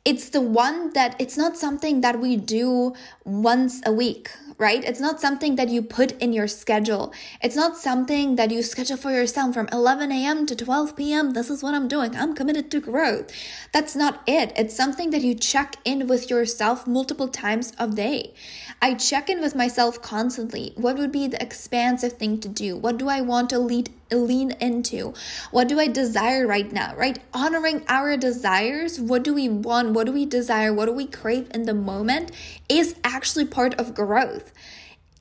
it's 0.04 0.30
the 0.30 0.40
one 0.40 0.92
that 0.92 1.14
it's 1.18 1.36
not 1.36 1.56
something 1.56 2.00
that 2.00 2.20
we 2.20 2.36
do 2.36 2.94
once 3.24 3.82
a 3.84 3.92
week, 3.92 4.30
right? 4.60 4.84
It's 4.84 5.00
not 5.00 5.20
something 5.20 5.56
that 5.56 5.70
you 5.70 5.80
put 5.80 6.12
in 6.20 6.34
your 6.34 6.46
schedule. 6.46 7.14
It's 7.42 7.56
not 7.56 7.78
something 7.78 8.36
that 8.36 8.50
you 8.50 8.62
schedule 8.62 8.98
for 8.98 9.10
yourself 9.10 9.54
from 9.54 9.68
11 9.72 10.12
a.m. 10.12 10.44
to 10.44 10.54
12 10.54 10.94
p.m. 10.94 11.30
This 11.30 11.48
is 11.48 11.62
what 11.62 11.74
I'm 11.74 11.88
doing. 11.88 12.14
I'm 12.14 12.34
committed 12.34 12.70
to 12.72 12.80
growth. 12.80 13.32
That's 13.72 13.96
not 13.96 14.22
it. 14.26 14.52
It's 14.56 14.76
something 14.76 15.10
that 15.10 15.22
you 15.22 15.34
check 15.34 15.76
in 15.86 16.06
with 16.06 16.28
yourself 16.28 16.86
multiple 16.86 17.28
times 17.28 17.72
a 17.78 17.88
day. 17.88 18.34
I 18.82 18.94
check 18.94 19.30
in 19.30 19.40
with 19.40 19.54
myself 19.54 20.02
constantly. 20.02 20.74
What 20.76 20.98
would 20.98 21.10
be 21.10 21.26
the 21.26 21.42
expansive 21.42 22.14
thing 22.14 22.38
to 22.40 22.48
do? 22.48 22.76
What 22.76 22.98
do 22.98 23.08
I 23.08 23.22
want 23.22 23.48
to 23.50 23.58
lead 23.58 23.90
lean 24.10 24.52
into? 24.60 25.14
What 25.50 25.68
do 25.68 25.78
I 25.78 25.86
desire 25.86 26.46
right 26.46 26.70
now? 26.70 26.94
Right? 26.96 27.18
Honoring 27.32 27.84
our 27.88 28.16
desires. 28.16 29.00
What 29.00 29.22
do 29.22 29.34
we 29.34 29.48
want? 29.48 29.90
What 29.90 30.06
do 30.06 30.12
we 30.12 30.26
desire? 30.26 30.72
What 30.72 30.86
do 30.86 30.92
we 30.92 31.06
crave 31.06 31.48
in 31.54 31.64
the 31.64 31.74
moment 31.74 32.32
is 32.68 32.96
actually 33.04 33.46
part 33.46 33.74
of 33.74 33.94
growth. 33.94 34.52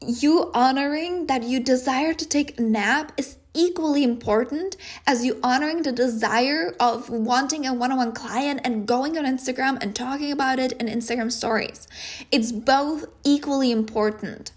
You 0.01 0.51
honoring 0.53 1.27
that 1.27 1.43
you 1.43 1.60
desire 1.60 2.13
to 2.13 2.25
take 2.25 2.58
a 2.58 2.62
nap 2.62 3.12
is 3.17 3.36
equally 3.53 4.03
important 4.03 4.77
as 5.05 5.25
you 5.25 5.39
honoring 5.43 5.81
the 5.81 5.91
desire 5.91 6.75
of 6.79 7.10
wanting 7.10 7.65
a 7.65 7.74
one 7.74 7.91
on 7.91 7.98
one 7.98 8.12
client 8.12 8.62
and 8.63 8.88
going 8.88 9.17
on 9.17 9.25
Instagram 9.25 9.77
and 9.81 9.96
talking 9.96 10.31
about 10.31 10.60
it 10.60 10.72
in 10.74 10.88
Instagram 10.88 11.31
stories. 11.31 11.88
It's 12.31 12.51
both 12.51 13.08
equally 13.24 13.72
important. 13.72 14.51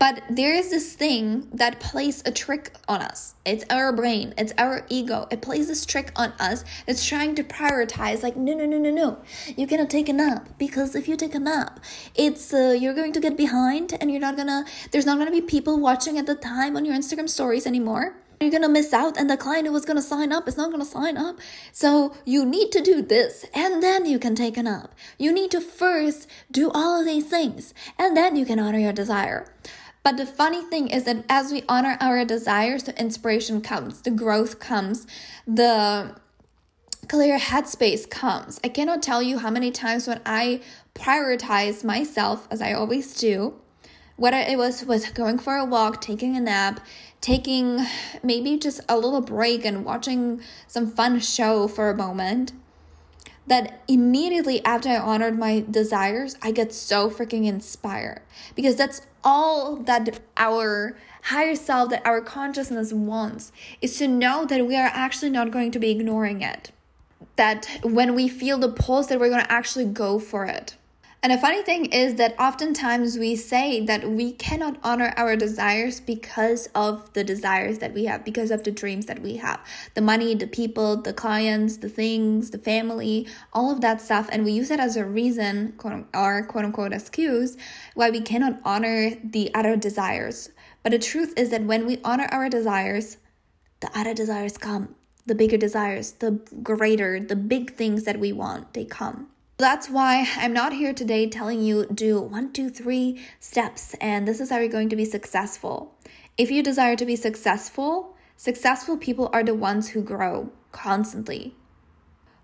But 0.00 0.22
there 0.30 0.54
is 0.54 0.70
this 0.70 0.94
thing 0.94 1.46
that 1.52 1.78
plays 1.78 2.22
a 2.24 2.32
trick 2.32 2.74
on 2.88 3.02
us. 3.02 3.34
It's 3.44 3.66
our 3.68 3.92
brain, 3.92 4.32
it's 4.38 4.54
our 4.56 4.86
ego. 4.88 5.28
It 5.30 5.42
plays 5.42 5.68
this 5.68 5.84
trick 5.84 6.10
on 6.16 6.32
us. 6.40 6.64
It's 6.86 7.04
trying 7.06 7.34
to 7.34 7.44
prioritize 7.44 8.22
like 8.22 8.34
no 8.34 8.54
no 8.54 8.64
no 8.64 8.78
no 8.78 8.90
no. 8.90 9.18
You 9.58 9.66
cannot 9.66 9.90
take 9.90 10.08
a 10.08 10.14
nap 10.14 10.48
because 10.58 10.94
if 10.94 11.06
you 11.06 11.16
take 11.16 11.34
a 11.34 11.38
nap, 11.38 11.80
it's 12.14 12.54
uh, 12.54 12.74
you're 12.80 12.94
going 12.94 13.12
to 13.12 13.20
get 13.20 13.36
behind 13.36 13.92
and 14.00 14.10
you're 14.10 14.22
not 14.22 14.38
gonna 14.38 14.64
there's 14.90 15.04
not 15.04 15.18
gonna 15.18 15.30
be 15.30 15.42
people 15.42 15.78
watching 15.78 16.16
at 16.16 16.24
the 16.24 16.34
time 16.34 16.78
on 16.78 16.86
your 16.86 16.96
Instagram 16.96 17.28
stories 17.28 17.66
anymore 17.66 18.16
you're 18.40 18.50
gonna 18.50 18.70
miss 18.70 18.94
out 18.94 19.18
and 19.18 19.28
the 19.28 19.36
client 19.36 19.66
who 19.66 19.72
was 19.72 19.84
gonna 19.84 20.00
sign 20.00 20.32
up 20.32 20.48
is 20.48 20.56
not 20.56 20.70
gonna 20.70 20.82
sign 20.82 21.18
up 21.18 21.36
so 21.72 22.14
you 22.24 22.46
need 22.46 22.72
to 22.72 22.80
do 22.80 23.02
this 23.02 23.44
and 23.52 23.82
then 23.82 24.06
you 24.06 24.18
can 24.18 24.34
take 24.34 24.56
a 24.56 24.62
nap 24.62 24.94
you 25.18 25.30
need 25.30 25.50
to 25.50 25.60
first 25.60 26.26
do 26.50 26.70
all 26.70 26.98
of 26.98 27.04
these 27.04 27.26
things 27.26 27.74
and 27.98 28.16
then 28.16 28.36
you 28.36 28.46
can 28.46 28.58
honor 28.58 28.78
your 28.78 28.94
desire 28.94 29.46
but 30.02 30.16
the 30.16 30.26
funny 30.26 30.62
thing 30.62 30.88
is 30.88 31.04
that 31.04 31.24
as 31.28 31.52
we 31.52 31.62
honor 31.68 31.96
our 32.00 32.24
desires, 32.24 32.84
the 32.84 32.98
inspiration 32.98 33.60
comes, 33.60 34.02
the 34.02 34.10
growth 34.10 34.58
comes, 34.58 35.06
the 35.46 36.16
clear 37.08 37.38
headspace 37.38 38.08
comes. 38.08 38.60
I 38.62 38.68
cannot 38.68 39.02
tell 39.02 39.22
you 39.22 39.38
how 39.38 39.50
many 39.50 39.70
times 39.70 40.06
when 40.06 40.20
I 40.24 40.60
prioritize 40.94 41.84
myself, 41.84 42.46
as 42.50 42.62
I 42.62 42.72
always 42.72 43.14
do, 43.14 43.56
whether 44.16 44.36
it 44.36 44.58
was 44.58 44.84
with 44.84 45.14
going 45.14 45.38
for 45.38 45.56
a 45.56 45.64
walk, 45.64 46.00
taking 46.00 46.36
a 46.36 46.40
nap, 46.40 46.80
taking 47.20 47.84
maybe 48.22 48.56
just 48.58 48.80
a 48.88 48.96
little 48.96 49.20
break 49.20 49.64
and 49.64 49.84
watching 49.84 50.40
some 50.66 50.86
fun 50.86 51.20
show 51.20 51.68
for 51.68 51.90
a 51.90 51.96
moment, 51.96 52.52
that 53.46 53.82
immediately 53.88 54.64
after 54.64 54.88
I 54.88 54.98
honored 54.98 55.38
my 55.38 55.64
desires, 55.68 56.36
I 56.42 56.50
get 56.50 56.72
so 56.72 57.10
freaking 57.10 57.46
inspired 57.46 58.22
because 58.54 58.76
that's 58.76 59.02
all 59.24 59.76
that 59.76 60.20
our 60.36 60.96
higher 61.24 61.54
self, 61.54 61.90
that 61.90 62.04
our 62.06 62.20
consciousness 62.20 62.92
wants 62.92 63.52
is 63.80 63.98
to 63.98 64.08
know 64.08 64.44
that 64.44 64.66
we 64.66 64.76
are 64.76 64.90
actually 64.92 65.30
not 65.30 65.50
going 65.50 65.70
to 65.72 65.78
be 65.78 65.90
ignoring 65.90 66.42
it. 66.42 66.70
That 67.36 67.68
when 67.82 68.14
we 68.14 68.28
feel 68.28 68.58
the 68.58 68.70
pulse, 68.70 69.06
that 69.08 69.18
we're 69.18 69.30
going 69.30 69.44
to 69.44 69.52
actually 69.52 69.86
go 69.86 70.18
for 70.18 70.44
it. 70.44 70.76
And 71.22 71.34
a 71.34 71.38
funny 71.38 71.62
thing 71.62 71.84
is 71.84 72.14
that 72.14 72.34
oftentimes 72.40 73.18
we 73.18 73.36
say 73.36 73.84
that 73.84 74.08
we 74.08 74.32
cannot 74.32 74.78
honor 74.82 75.12
our 75.18 75.36
desires 75.36 76.00
because 76.00 76.66
of 76.74 77.12
the 77.12 77.22
desires 77.22 77.78
that 77.80 77.92
we 77.92 78.06
have, 78.06 78.24
because 78.24 78.50
of 78.50 78.64
the 78.64 78.70
dreams 78.70 79.04
that 79.04 79.20
we 79.20 79.36
have 79.36 79.60
the 79.92 80.00
money, 80.00 80.34
the 80.34 80.46
people, 80.46 80.96
the 80.96 81.12
clients, 81.12 81.76
the 81.76 81.90
things, 81.90 82.50
the 82.52 82.58
family, 82.58 83.28
all 83.52 83.70
of 83.70 83.82
that 83.82 84.00
stuff. 84.00 84.30
And 84.32 84.46
we 84.46 84.52
use 84.52 84.70
it 84.70 84.80
as 84.80 84.96
a 84.96 85.04
reason, 85.04 85.74
or 86.14 86.46
quote 86.46 86.64
unquote 86.64 86.94
excuse, 86.94 87.58
why 87.92 88.08
we 88.08 88.22
cannot 88.22 88.58
honor 88.64 89.10
the 89.22 89.54
other 89.54 89.76
desires. 89.76 90.48
But 90.82 90.92
the 90.92 90.98
truth 90.98 91.34
is 91.36 91.50
that 91.50 91.64
when 91.64 91.86
we 91.86 92.00
honor 92.02 92.28
our 92.30 92.48
desires, 92.48 93.18
the 93.80 93.90
other 93.94 94.14
desires 94.14 94.56
come. 94.56 94.94
The 95.26 95.34
bigger 95.34 95.58
desires, 95.58 96.12
the 96.12 96.40
greater, 96.62 97.20
the 97.20 97.36
big 97.36 97.74
things 97.74 98.04
that 98.04 98.18
we 98.18 98.32
want, 98.32 98.72
they 98.72 98.86
come. 98.86 99.28
That's 99.60 99.90
why 99.90 100.26
I'm 100.38 100.54
not 100.54 100.72
here 100.72 100.94
today 100.94 101.28
telling 101.28 101.60
you 101.60 101.84
do 101.84 102.18
one, 102.18 102.50
two, 102.50 102.70
three 102.70 103.20
steps 103.40 103.92
and 104.00 104.26
this 104.26 104.40
is 104.40 104.48
how 104.48 104.56
you're 104.56 104.70
going 104.70 104.88
to 104.88 104.96
be 104.96 105.04
successful. 105.04 105.94
If 106.38 106.50
you 106.50 106.62
desire 106.62 106.96
to 106.96 107.04
be 107.04 107.14
successful, 107.14 108.16
successful 108.38 108.96
people 108.96 109.28
are 109.34 109.44
the 109.44 109.54
ones 109.54 109.90
who 109.90 110.00
grow 110.00 110.50
constantly, 110.72 111.56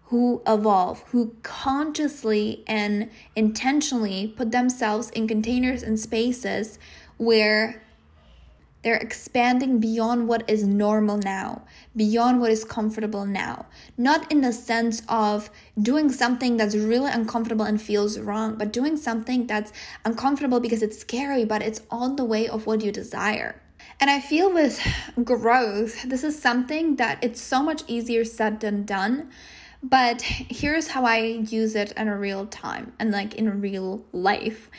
who 0.09 0.43
evolve, 0.47 1.05
who 1.13 1.35
consciously 1.43 2.63
and 2.67 3.09
intentionally 3.35 4.35
put 4.37 4.53
themselves 4.53 5.09
in 5.09 5.27
containers 5.27 5.83
and 5.83 5.99
spaces 5.99 6.79
where 7.17 7.83
they're 8.87 8.95
expanding 8.95 9.81
beyond 9.81 10.29
what 10.29 10.49
is 10.49 10.63
normal 10.63 11.19
now, 11.19 11.63
beyond 11.97 12.41
what 12.41 12.53
is 12.53 12.63
comfortable 12.63 13.27
now. 13.27 13.67
Not 13.99 14.31
in 14.31 14.43
the 14.43 14.53
sense 14.53 15.03
of 15.09 15.51
doing 15.77 16.13
something 16.13 16.57
that's 16.57 16.77
really 16.77 17.11
uncomfortable 17.11 17.65
and 17.65 17.83
feels 17.83 18.17
wrong, 18.17 18.55
but 18.55 18.73
doing 18.73 18.97
something 18.97 19.49
that's 19.49 19.73
uncomfortable 20.05 20.61
because 20.61 20.85
it's 20.85 21.01
scary, 21.01 21.45
but 21.45 21.63
it's 21.63 21.81
on 21.91 22.15
the 22.15 22.25
way 22.25 22.47
of 22.47 22.65
what 22.69 22.81
you 22.81 22.93
desire. 22.93 23.61
And 23.99 24.09
I 24.09 24.21
feel 24.21 24.55
with 24.55 24.81
growth, 25.25 26.05
this 26.05 26.23
is 26.23 26.41
something 26.41 26.95
that 26.95 27.19
it's 27.23 27.41
so 27.41 27.65
much 27.65 27.83
easier 27.89 28.25
said 28.25 28.61
than 28.61 28.85
done. 28.85 29.31
But 29.83 30.23
here's 30.23 30.87
how 30.87 31.05
I 31.05 31.19
use 31.19 31.75
it 31.75 31.91
in 31.97 32.07
a 32.07 32.17
real 32.17 32.47
time 32.47 32.93
and 33.01 33.11
like 33.11 33.35
in 33.35 33.61
real 33.61 34.05
life 34.13 34.71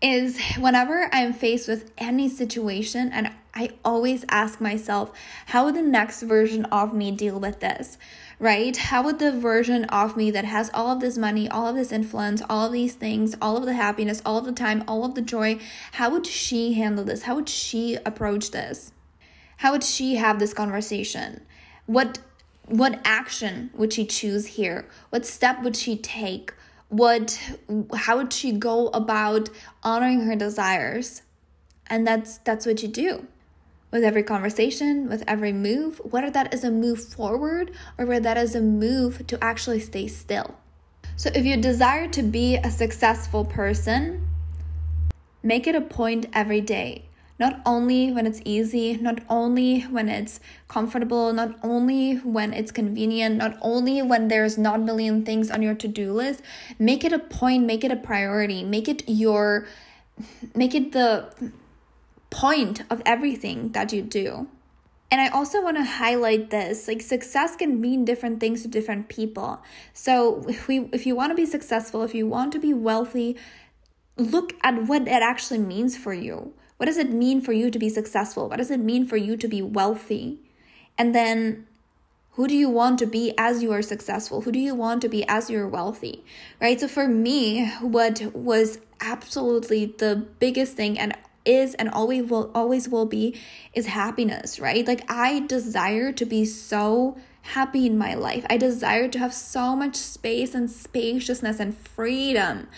is 0.00 0.40
whenever 0.58 1.08
I'm 1.12 1.32
faced 1.32 1.68
with 1.68 1.90
any 1.98 2.28
situation 2.28 3.10
and 3.12 3.32
I 3.54 3.70
always 3.84 4.24
ask 4.28 4.60
myself, 4.60 5.10
how 5.46 5.64
would 5.64 5.74
the 5.74 5.82
next 5.82 6.22
version 6.22 6.64
of 6.66 6.94
me 6.94 7.10
deal 7.10 7.40
with 7.40 7.58
this? 7.58 7.98
Right? 8.38 8.76
How 8.76 9.02
would 9.02 9.18
the 9.18 9.32
version 9.32 9.84
of 9.86 10.16
me 10.16 10.30
that 10.30 10.44
has 10.44 10.70
all 10.72 10.92
of 10.92 11.00
this 11.00 11.18
money, 11.18 11.48
all 11.48 11.66
of 11.66 11.74
this 11.74 11.90
influence, 11.90 12.40
all 12.48 12.66
of 12.66 12.72
these 12.72 12.94
things, 12.94 13.34
all 13.42 13.56
of 13.56 13.66
the 13.66 13.74
happiness, 13.74 14.22
all 14.24 14.38
of 14.38 14.44
the 14.44 14.52
time, 14.52 14.84
all 14.86 15.04
of 15.04 15.16
the 15.16 15.22
joy, 15.22 15.58
how 15.92 16.10
would 16.10 16.26
she 16.26 16.74
handle 16.74 17.04
this? 17.04 17.22
How 17.22 17.34
would 17.34 17.48
she 17.48 17.96
approach 18.06 18.52
this? 18.52 18.92
How 19.56 19.72
would 19.72 19.82
she 19.82 20.14
have 20.14 20.38
this 20.38 20.54
conversation? 20.54 21.40
What 21.86 22.20
what 22.66 23.00
action 23.02 23.70
would 23.74 23.94
she 23.94 24.04
choose 24.04 24.46
here? 24.46 24.86
What 25.08 25.24
step 25.24 25.62
would 25.62 25.74
she 25.74 25.96
take? 25.96 26.52
What 26.88 27.38
how 27.94 28.16
would 28.16 28.32
she 28.32 28.52
go 28.52 28.88
about 28.88 29.50
honoring 29.82 30.20
her 30.22 30.36
desires? 30.36 31.22
And 31.86 32.06
that's 32.06 32.38
that's 32.38 32.66
what 32.66 32.82
you 32.82 32.88
do 32.88 33.26
with 33.90 34.04
every 34.04 34.22
conversation, 34.22 35.08
with 35.08 35.24
every 35.26 35.52
move, 35.52 36.00
whether 36.04 36.30
that 36.30 36.52
is 36.52 36.64
a 36.64 36.70
move 36.70 37.02
forward 37.02 37.70
or 37.96 38.06
whether 38.06 38.24
that 38.24 38.36
is 38.36 38.54
a 38.54 38.60
move 38.60 39.26
to 39.26 39.42
actually 39.42 39.80
stay 39.80 40.06
still. 40.06 40.56
So, 41.16 41.30
if 41.34 41.44
you 41.44 41.56
desire 41.56 42.08
to 42.08 42.22
be 42.22 42.56
a 42.56 42.70
successful 42.70 43.44
person, 43.44 44.28
make 45.42 45.66
it 45.66 45.74
a 45.74 45.80
point 45.80 46.26
every 46.32 46.60
day. 46.60 47.07
Not 47.38 47.60
only 47.64 48.10
when 48.10 48.26
it's 48.26 48.40
easy, 48.44 48.96
not 48.96 49.20
only 49.28 49.82
when 49.82 50.08
it's 50.08 50.40
comfortable, 50.66 51.32
not 51.32 51.56
only 51.62 52.16
when 52.16 52.52
it's 52.52 52.72
convenient, 52.72 53.36
not 53.36 53.56
only 53.62 54.02
when 54.02 54.28
there's 54.28 54.58
not 54.58 54.80
a 54.80 54.82
million 54.82 55.24
things 55.24 55.50
on 55.50 55.62
your 55.62 55.74
to 55.74 55.86
do 55.86 56.12
list. 56.12 56.42
Make 56.78 57.04
it 57.04 57.12
a 57.12 57.18
point, 57.18 57.64
make 57.64 57.84
it 57.84 57.92
a 57.92 57.96
priority, 57.96 58.64
make 58.64 58.88
it 58.88 59.04
your, 59.06 59.66
make 60.54 60.74
it 60.74 60.92
the 60.92 61.32
point 62.30 62.82
of 62.90 63.02
everything 63.06 63.70
that 63.70 63.92
you 63.92 64.02
do. 64.02 64.48
And 65.10 65.20
I 65.20 65.28
also 65.28 65.62
want 65.62 65.78
to 65.78 65.84
highlight 65.84 66.50
this 66.50 66.86
like 66.86 67.00
success 67.00 67.56
can 67.56 67.80
mean 67.80 68.04
different 68.04 68.40
things 68.40 68.62
to 68.62 68.68
different 68.68 69.08
people. 69.08 69.62
So 69.94 70.44
if 70.48 70.68
we 70.68 70.90
if 70.92 71.06
you 71.06 71.14
want 71.14 71.30
to 71.30 71.34
be 71.34 71.46
successful, 71.46 72.02
if 72.02 72.14
you 72.14 72.26
want 72.26 72.52
to 72.52 72.58
be 72.58 72.74
wealthy, 72.74 73.36
look 74.18 74.54
at 74.62 74.82
what 74.82 75.02
it 75.02 75.22
actually 75.22 75.60
means 75.60 75.96
for 75.96 76.12
you. 76.12 76.52
What 76.78 76.86
does 76.86 76.96
it 76.96 77.10
mean 77.10 77.40
for 77.40 77.52
you 77.52 77.70
to 77.70 77.78
be 77.78 77.88
successful? 77.88 78.48
What 78.48 78.56
does 78.56 78.70
it 78.70 78.80
mean 78.80 79.06
for 79.06 79.16
you 79.16 79.36
to 79.36 79.48
be 79.48 79.60
wealthy? 79.60 80.38
And 80.96 81.14
then 81.14 81.66
who 82.32 82.46
do 82.46 82.56
you 82.56 82.70
want 82.70 83.00
to 83.00 83.06
be 83.06 83.34
as 83.36 83.62
you 83.62 83.72
are 83.72 83.82
successful? 83.82 84.42
Who 84.42 84.52
do 84.52 84.60
you 84.60 84.74
want 84.74 85.02
to 85.02 85.08
be 85.08 85.26
as 85.28 85.50
you're 85.50 85.68
wealthy? 85.68 86.24
Right? 86.60 86.78
So 86.78 86.86
for 86.86 87.08
me, 87.08 87.68
what 87.80 88.32
was 88.32 88.78
absolutely 89.00 89.86
the 89.98 90.24
biggest 90.38 90.74
thing 90.74 90.98
and 90.98 91.16
is 91.44 91.74
and 91.74 91.88
always 91.88 92.30
will 92.30 92.50
always 92.54 92.88
will 92.88 93.06
be 93.06 93.40
is 93.72 93.86
happiness, 93.86 94.60
right? 94.60 94.86
Like 94.86 95.02
I 95.10 95.40
desire 95.40 96.12
to 96.12 96.24
be 96.24 96.44
so 96.44 97.16
happy 97.42 97.86
in 97.86 97.96
my 97.96 98.14
life. 98.14 98.44
I 98.50 98.56
desire 98.56 99.08
to 99.08 99.18
have 99.18 99.32
so 99.32 99.74
much 99.74 99.96
space 99.96 100.54
and 100.54 100.70
spaciousness 100.70 101.58
and 101.58 101.76
freedom 101.76 102.68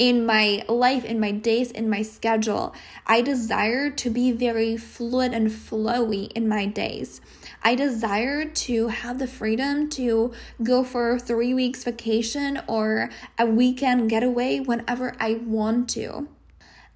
in 0.00 0.24
my 0.24 0.64
life, 0.66 1.04
in 1.04 1.20
my 1.20 1.30
days, 1.30 1.70
in 1.70 1.90
my 1.90 2.00
schedule. 2.00 2.74
I 3.06 3.20
desire 3.20 3.90
to 3.90 4.08
be 4.08 4.32
very 4.32 4.78
fluid 4.78 5.34
and 5.34 5.48
flowy 5.48 6.32
in 6.32 6.48
my 6.48 6.64
days. 6.64 7.20
I 7.62 7.74
desire 7.74 8.46
to 8.46 8.88
have 8.88 9.18
the 9.18 9.26
freedom 9.26 9.90
to 9.90 10.32
go 10.62 10.84
for 10.84 11.18
three 11.18 11.52
weeks 11.52 11.84
vacation 11.84 12.62
or 12.66 13.10
a 13.38 13.44
weekend 13.44 14.08
getaway 14.08 14.58
whenever 14.58 15.14
I 15.20 15.34
want 15.34 15.90
to. 15.90 16.28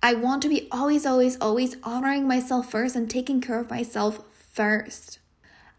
I 0.03 0.15
want 0.15 0.41
to 0.43 0.49
be 0.49 0.67
always, 0.73 1.05
always, 1.05 1.37
always 1.43 1.77
honoring 1.83 2.27
myself 2.27 2.71
first 2.71 2.97
and 2.97 3.11
taking 3.11 3.43
care 3.43 3.61
of 3.61 3.69
myself 3.69 4.21
first. 4.33 5.19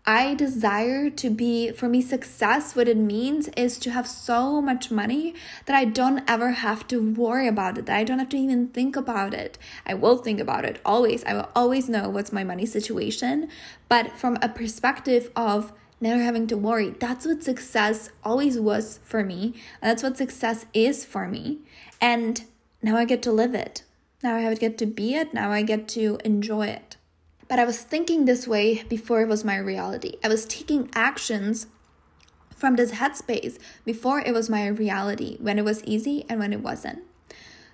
I 0.07 0.35
desire 0.35 1.09
to 1.09 1.29
be, 1.31 1.71
for 1.71 1.89
me, 1.89 1.99
success, 1.99 2.75
what 2.75 2.87
it 2.87 2.97
means 2.97 3.47
is 3.57 3.79
to 3.79 3.89
have 3.89 4.07
so 4.07 4.61
much 4.61 4.91
money 4.91 5.33
that 5.65 5.75
I 5.75 5.85
don't 5.85 6.23
ever 6.27 6.51
have 6.51 6.87
to 6.89 7.13
worry 7.13 7.47
about 7.47 7.79
it, 7.79 7.87
that 7.87 7.97
I 7.97 8.03
don't 8.03 8.19
have 8.19 8.29
to 8.29 8.37
even 8.37 8.67
think 8.67 8.95
about 8.95 9.33
it. 9.33 9.57
I 9.83 9.95
will 9.95 10.17
think 10.17 10.39
about 10.39 10.63
it 10.63 10.79
always. 10.85 11.23
I 11.23 11.33
will 11.33 11.49
always 11.55 11.89
know 11.89 12.07
what's 12.09 12.31
my 12.31 12.43
money 12.43 12.67
situation. 12.67 13.49
But 13.89 14.11
from 14.11 14.37
a 14.43 14.49
perspective 14.49 15.31
of 15.35 15.73
never 15.99 16.21
having 16.21 16.45
to 16.47 16.57
worry, 16.57 16.91
that's 16.99 17.25
what 17.25 17.41
success 17.41 18.11
always 18.23 18.59
was 18.59 18.99
for 19.03 19.23
me. 19.23 19.55
That's 19.81 20.03
what 20.03 20.17
success 20.17 20.67
is 20.71 21.03
for 21.03 21.27
me. 21.27 21.61
And 21.99 22.43
now 22.83 22.95
I 22.95 23.05
get 23.05 23.23
to 23.23 23.31
live 23.31 23.55
it. 23.55 23.81
Now 24.21 24.35
I 24.35 24.53
get 24.53 24.77
to 24.77 24.85
be 24.85 25.15
it. 25.15 25.33
Now 25.33 25.51
I 25.51 25.63
get 25.63 25.87
to 25.89 26.19
enjoy 26.23 26.67
it. 26.67 26.97
But 27.47 27.59
I 27.59 27.65
was 27.65 27.81
thinking 27.81 28.25
this 28.25 28.47
way 28.47 28.83
before 28.83 29.21
it 29.21 29.27
was 29.27 29.43
my 29.43 29.57
reality. 29.57 30.13
I 30.23 30.27
was 30.27 30.45
taking 30.45 30.89
actions 30.95 31.67
from 32.55 32.75
this 32.75 32.93
headspace 32.93 33.59
before 33.83 34.19
it 34.19 34.33
was 34.33 34.49
my 34.49 34.67
reality, 34.67 35.37
when 35.39 35.59
it 35.59 35.65
was 35.65 35.83
easy 35.83 36.25
and 36.27 36.39
when 36.39 36.53
it 36.53 36.61
wasn't. 36.61 37.03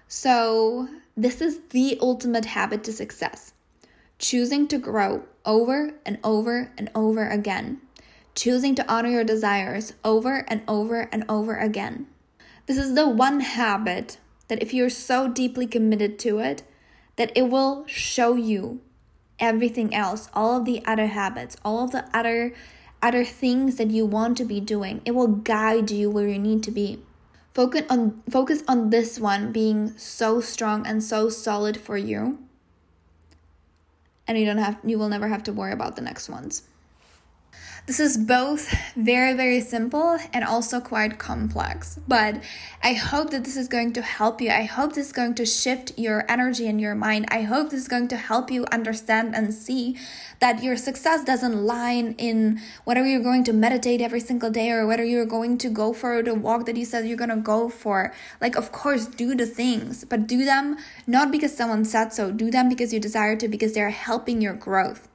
So, 0.08 0.90
this 1.16 1.40
is 1.40 1.60
the 1.70 1.98
ultimate 2.01 2.46
habit 2.46 2.84
to 2.86 2.92
success 2.92 3.54
choosing 4.22 4.68
to 4.68 4.78
grow 4.78 5.24
over 5.46 5.96
and 6.06 6.20
over 6.24 6.72
and 6.78 6.90
over 6.94 7.28
again, 7.28 7.82
choosing 8.36 8.75
to 8.75 8.88
honor 8.90 9.10
your 9.10 9.24
desires 9.24 9.94
over 10.06 10.46
and 10.48 10.62
over 10.68 11.10
and 11.12 11.25
over 11.28 11.58
again. 11.58 12.06
This 12.68 12.78
is 12.78 12.94
the 12.94 13.10
one 13.10 13.40
habit 13.40 14.20
that, 14.48 14.62
if 14.62 14.74
you're 14.74 14.92
so 14.92 15.28
deeply 15.28 15.66
committed 15.66 16.20
to 16.20 16.38
it, 16.38 16.62
that 17.16 17.32
it 17.36 17.50
will 17.50 17.84
show 17.88 18.36
you 18.36 18.80
everything 19.41 19.93
else, 19.93 20.29
all 20.33 20.57
of 20.57 20.65
the 20.65 20.86
other 20.86 21.07
habits, 21.07 21.57
all 21.65 21.83
of 21.83 21.91
the 21.91 22.05
other 22.13 22.53
other 23.01 23.25
things 23.25 23.77
that 23.77 23.89
you 23.89 24.05
want 24.05 24.38
to 24.38 24.45
be 24.45 24.60
doing. 24.60 25.01
It 25.05 25.15
will 25.15 25.27
guide 25.27 25.89
you 25.89 26.10
where 26.10 26.27
you 26.27 26.38
need 26.38 26.62
to 26.63 26.71
be. 26.71 27.00
Focus 27.51 27.81
on 27.89 28.21
focus 28.29 28.63
on 28.67 28.91
this 28.91 29.19
one 29.19 29.51
being 29.51 29.98
so 29.98 30.39
strong 30.39 30.86
and 30.86 31.03
so 31.03 31.27
solid 31.27 31.77
for 31.77 31.98
you. 31.98 32.39
And 34.27 34.38
you 34.38 34.45
don't 34.45 34.60
have 34.60 34.77
you 34.86 34.98
will 34.98 35.10
never 35.10 35.27
have 35.27 35.43
to 35.43 35.53
worry 35.53 35.74
about 35.74 35.95
the 35.95 36.01
next 36.01 36.29
ones. 36.29 36.63
This 37.91 38.00
is 38.00 38.17
both 38.17 38.74
very, 38.95 39.33
very 39.33 39.60
simple 39.60 40.17
and 40.31 40.45
also 40.45 40.79
quite 40.79 41.19
complex. 41.19 42.00
But 42.07 42.41
I 42.81 42.93
hope 42.93 43.31
that 43.31 43.43
this 43.43 43.57
is 43.57 43.67
going 43.67 43.91
to 43.91 44.01
help 44.01 44.39
you. 44.39 44.50
I 44.50 44.63
hope 44.63 44.93
this 44.93 45.07
is 45.07 45.12
going 45.12 45.36
to 45.36 45.45
shift 45.45 46.00
your 46.00 46.24
energy 46.31 46.67
and 46.69 46.79
your 46.79 46.95
mind. 46.95 47.25
I 47.31 47.41
hope 47.41 47.69
this 47.69 47.81
is 47.81 47.89
going 47.89 48.07
to 48.07 48.15
help 48.15 48.50
you 48.50 48.65
understand 48.71 49.36
and 49.36 49.53
see 49.53 49.98
that 50.39 50.63
your 50.63 50.77
success 50.77 51.25
doesn't 51.25 51.65
lie 51.65 52.15
in 52.17 52.62
whether 52.86 53.05
you're 53.05 53.21
going 53.21 53.43
to 53.43 53.51
meditate 53.51 54.00
every 54.00 54.21
single 54.21 54.51
day 54.51 54.71
or 54.71 54.88
whether 54.88 55.03
you're 55.03 55.25
going 55.25 55.57
to 55.57 55.69
go 55.69 55.91
for 55.91 56.24
the 56.24 56.33
walk 56.33 56.67
that 56.67 56.77
you 56.77 56.86
said 56.86 57.05
you're 57.05 57.17
going 57.17 57.29
to 57.29 57.36
go 57.36 57.67
for. 57.67 58.13
Like, 58.39 58.55
of 58.55 58.71
course, 58.71 59.05
do 59.05 59.36
the 59.36 59.45
things, 59.45 60.05
but 60.05 60.27
do 60.27 60.45
them 60.45 60.77
not 61.07 61.29
because 61.29 61.53
someone 61.53 61.83
said 61.83 62.13
so. 62.13 62.31
Do 62.31 62.50
them 62.51 62.69
because 62.69 62.93
you 62.93 63.01
desire 63.01 63.36
to, 63.36 63.50
because 63.50 63.74
they're 63.74 63.89
helping 63.89 64.41
your 64.41 64.53
growth. 64.53 65.10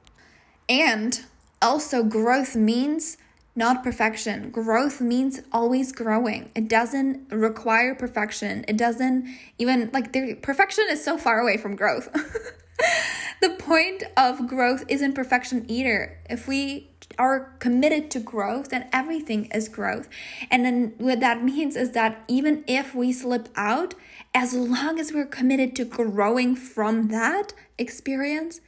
And 0.69 1.25
also, 1.61 2.03
growth 2.03 2.55
means 2.55 3.17
not 3.57 3.83
perfection. 3.83 4.51
Growth 4.51 5.01
means 5.01 5.41
always 5.51 5.91
growing. 5.91 6.51
It 6.55 6.67
doesn't 6.67 7.31
require 7.31 7.95
perfection. 7.95 8.63
It 8.67 8.77
doesn't 8.77 9.27
even 9.57 9.89
like 9.91 10.13
the 10.13 10.35
perfection 10.35 10.85
is 10.91 11.03
so 11.03 11.17
far 11.17 11.39
away 11.39 11.57
from 11.57 11.75
growth. 11.75 12.07
the 13.41 13.49
point 13.49 14.03
of 14.15 14.47
growth 14.47 14.85
isn't 14.87 15.13
perfection 15.13 15.65
either. 15.67 16.19
If 16.29 16.47
we 16.47 16.91
are 17.17 17.55
committed 17.57 18.11
to 18.11 18.19
growth, 18.19 18.69
then 18.69 18.87
everything 18.93 19.45
is 19.45 19.69
growth. 19.69 20.07
And 20.51 20.63
then 20.63 20.93
what 20.99 21.19
that 21.21 21.43
means 21.43 21.75
is 21.75 21.91
that 21.91 22.23
even 22.27 22.63
if 22.67 22.93
we 22.93 23.11
slip 23.11 23.49
out, 23.55 23.95
as 24.35 24.53
long 24.53 24.99
as 24.99 25.11
we're 25.11 25.25
committed 25.25 25.75
to 25.77 25.85
growing 25.85 26.55
from 26.55 27.07
that 27.07 27.53
experience, 27.79 28.61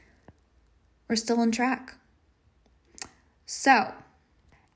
we're 1.08 1.16
still 1.16 1.40
on 1.40 1.52
track. 1.52 1.99
So, 3.52 3.96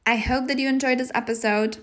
I 0.04 0.16
hope 0.16 0.48
that 0.48 0.58
you 0.58 0.68
enjoyed 0.68 0.98
this 0.98 1.12
episode. 1.14 1.78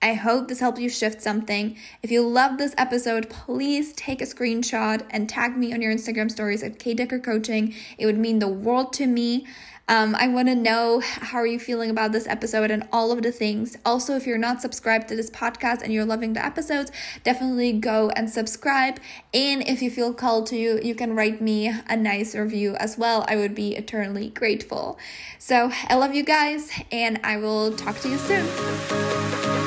I 0.00 0.14
hope 0.14 0.46
this 0.46 0.60
helped 0.60 0.78
you 0.78 0.88
shift 0.88 1.20
something. 1.20 1.76
If 2.04 2.12
you 2.12 2.26
love 2.26 2.56
this 2.56 2.74
episode, 2.78 3.28
please 3.28 3.92
take 3.94 4.22
a 4.22 4.26
screenshot 4.26 5.04
and 5.10 5.28
tag 5.28 5.56
me 5.56 5.72
on 5.72 5.82
your 5.82 5.92
Instagram 5.92 6.30
stories 6.30 6.62
at 6.62 6.78
K 6.78 6.94
Decker 6.94 7.18
Coaching. 7.18 7.74
It 7.98 8.06
would 8.06 8.18
mean 8.18 8.38
the 8.38 8.48
world 8.48 8.92
to 8.94 9.06
me. 9.06 9.46
Um, 9.88 10.14
I 10.14 10.28
want 10.28 10.48
to 10.48 10.54
know 10.54 11.00
how 11.00 11.38
are 11.38 11.46
you 11.46 11.58
feeling 11.58 11.88
about 11.88 12.12
this 12.12 12.28
episode 12.28 12.70
and 12.70 12.86
all 12.92 13.10
of 13.10 13.22
the 13.22 13.32
things. 13.32 13.76
Also, 13.86 14.14
if 14.14 14.26
you're 14.26 14.38
not 14.38 14.60
subscribed 14.60 15.08
to 15.08 15.16
this 15.16 15.30
podcast 15.30 15.80
and 15.82 15.92
you're 15.92 16.04
loving 16.04 16.34
the 16.34 16.44
episodes, 16.44 16.92
definitely 17.24 17.72
go 17.72 18.10
and 18.10 18.28
subscribe. 18.28 19.00
And 19.32 19.66
if 19.66 19.80
you 19.80 19.90
feel 19.90 20.12
called 20.12 20.46
to, 20.48 20.56
you, 20.56 20.78
you 20.80 20.94
can 20.94 21.16
write 21.16 21.40
me 21.40 21.72
a 21.88 21.96
nice 21.96 22.36
review 22.36 22.76
as 22.76 22.98
well. 22.98 23.24
I 23.28 23.36
would 23.36 23.54
be 23.54 23.76
eternally 23.76 24.28
grateful. 24.28 24.98
So 25.38 25.72
I 25.88 25.94
love 25.94 26.14
you 26.14 26.22
guys, 26.22 26.70
and 26.92 27.18
I 27.24 27.38
will 27.38 27.74
talk 27.74 27.98
to 28.00 28.10
you 28.10 28.18
soon. 28.18 29.57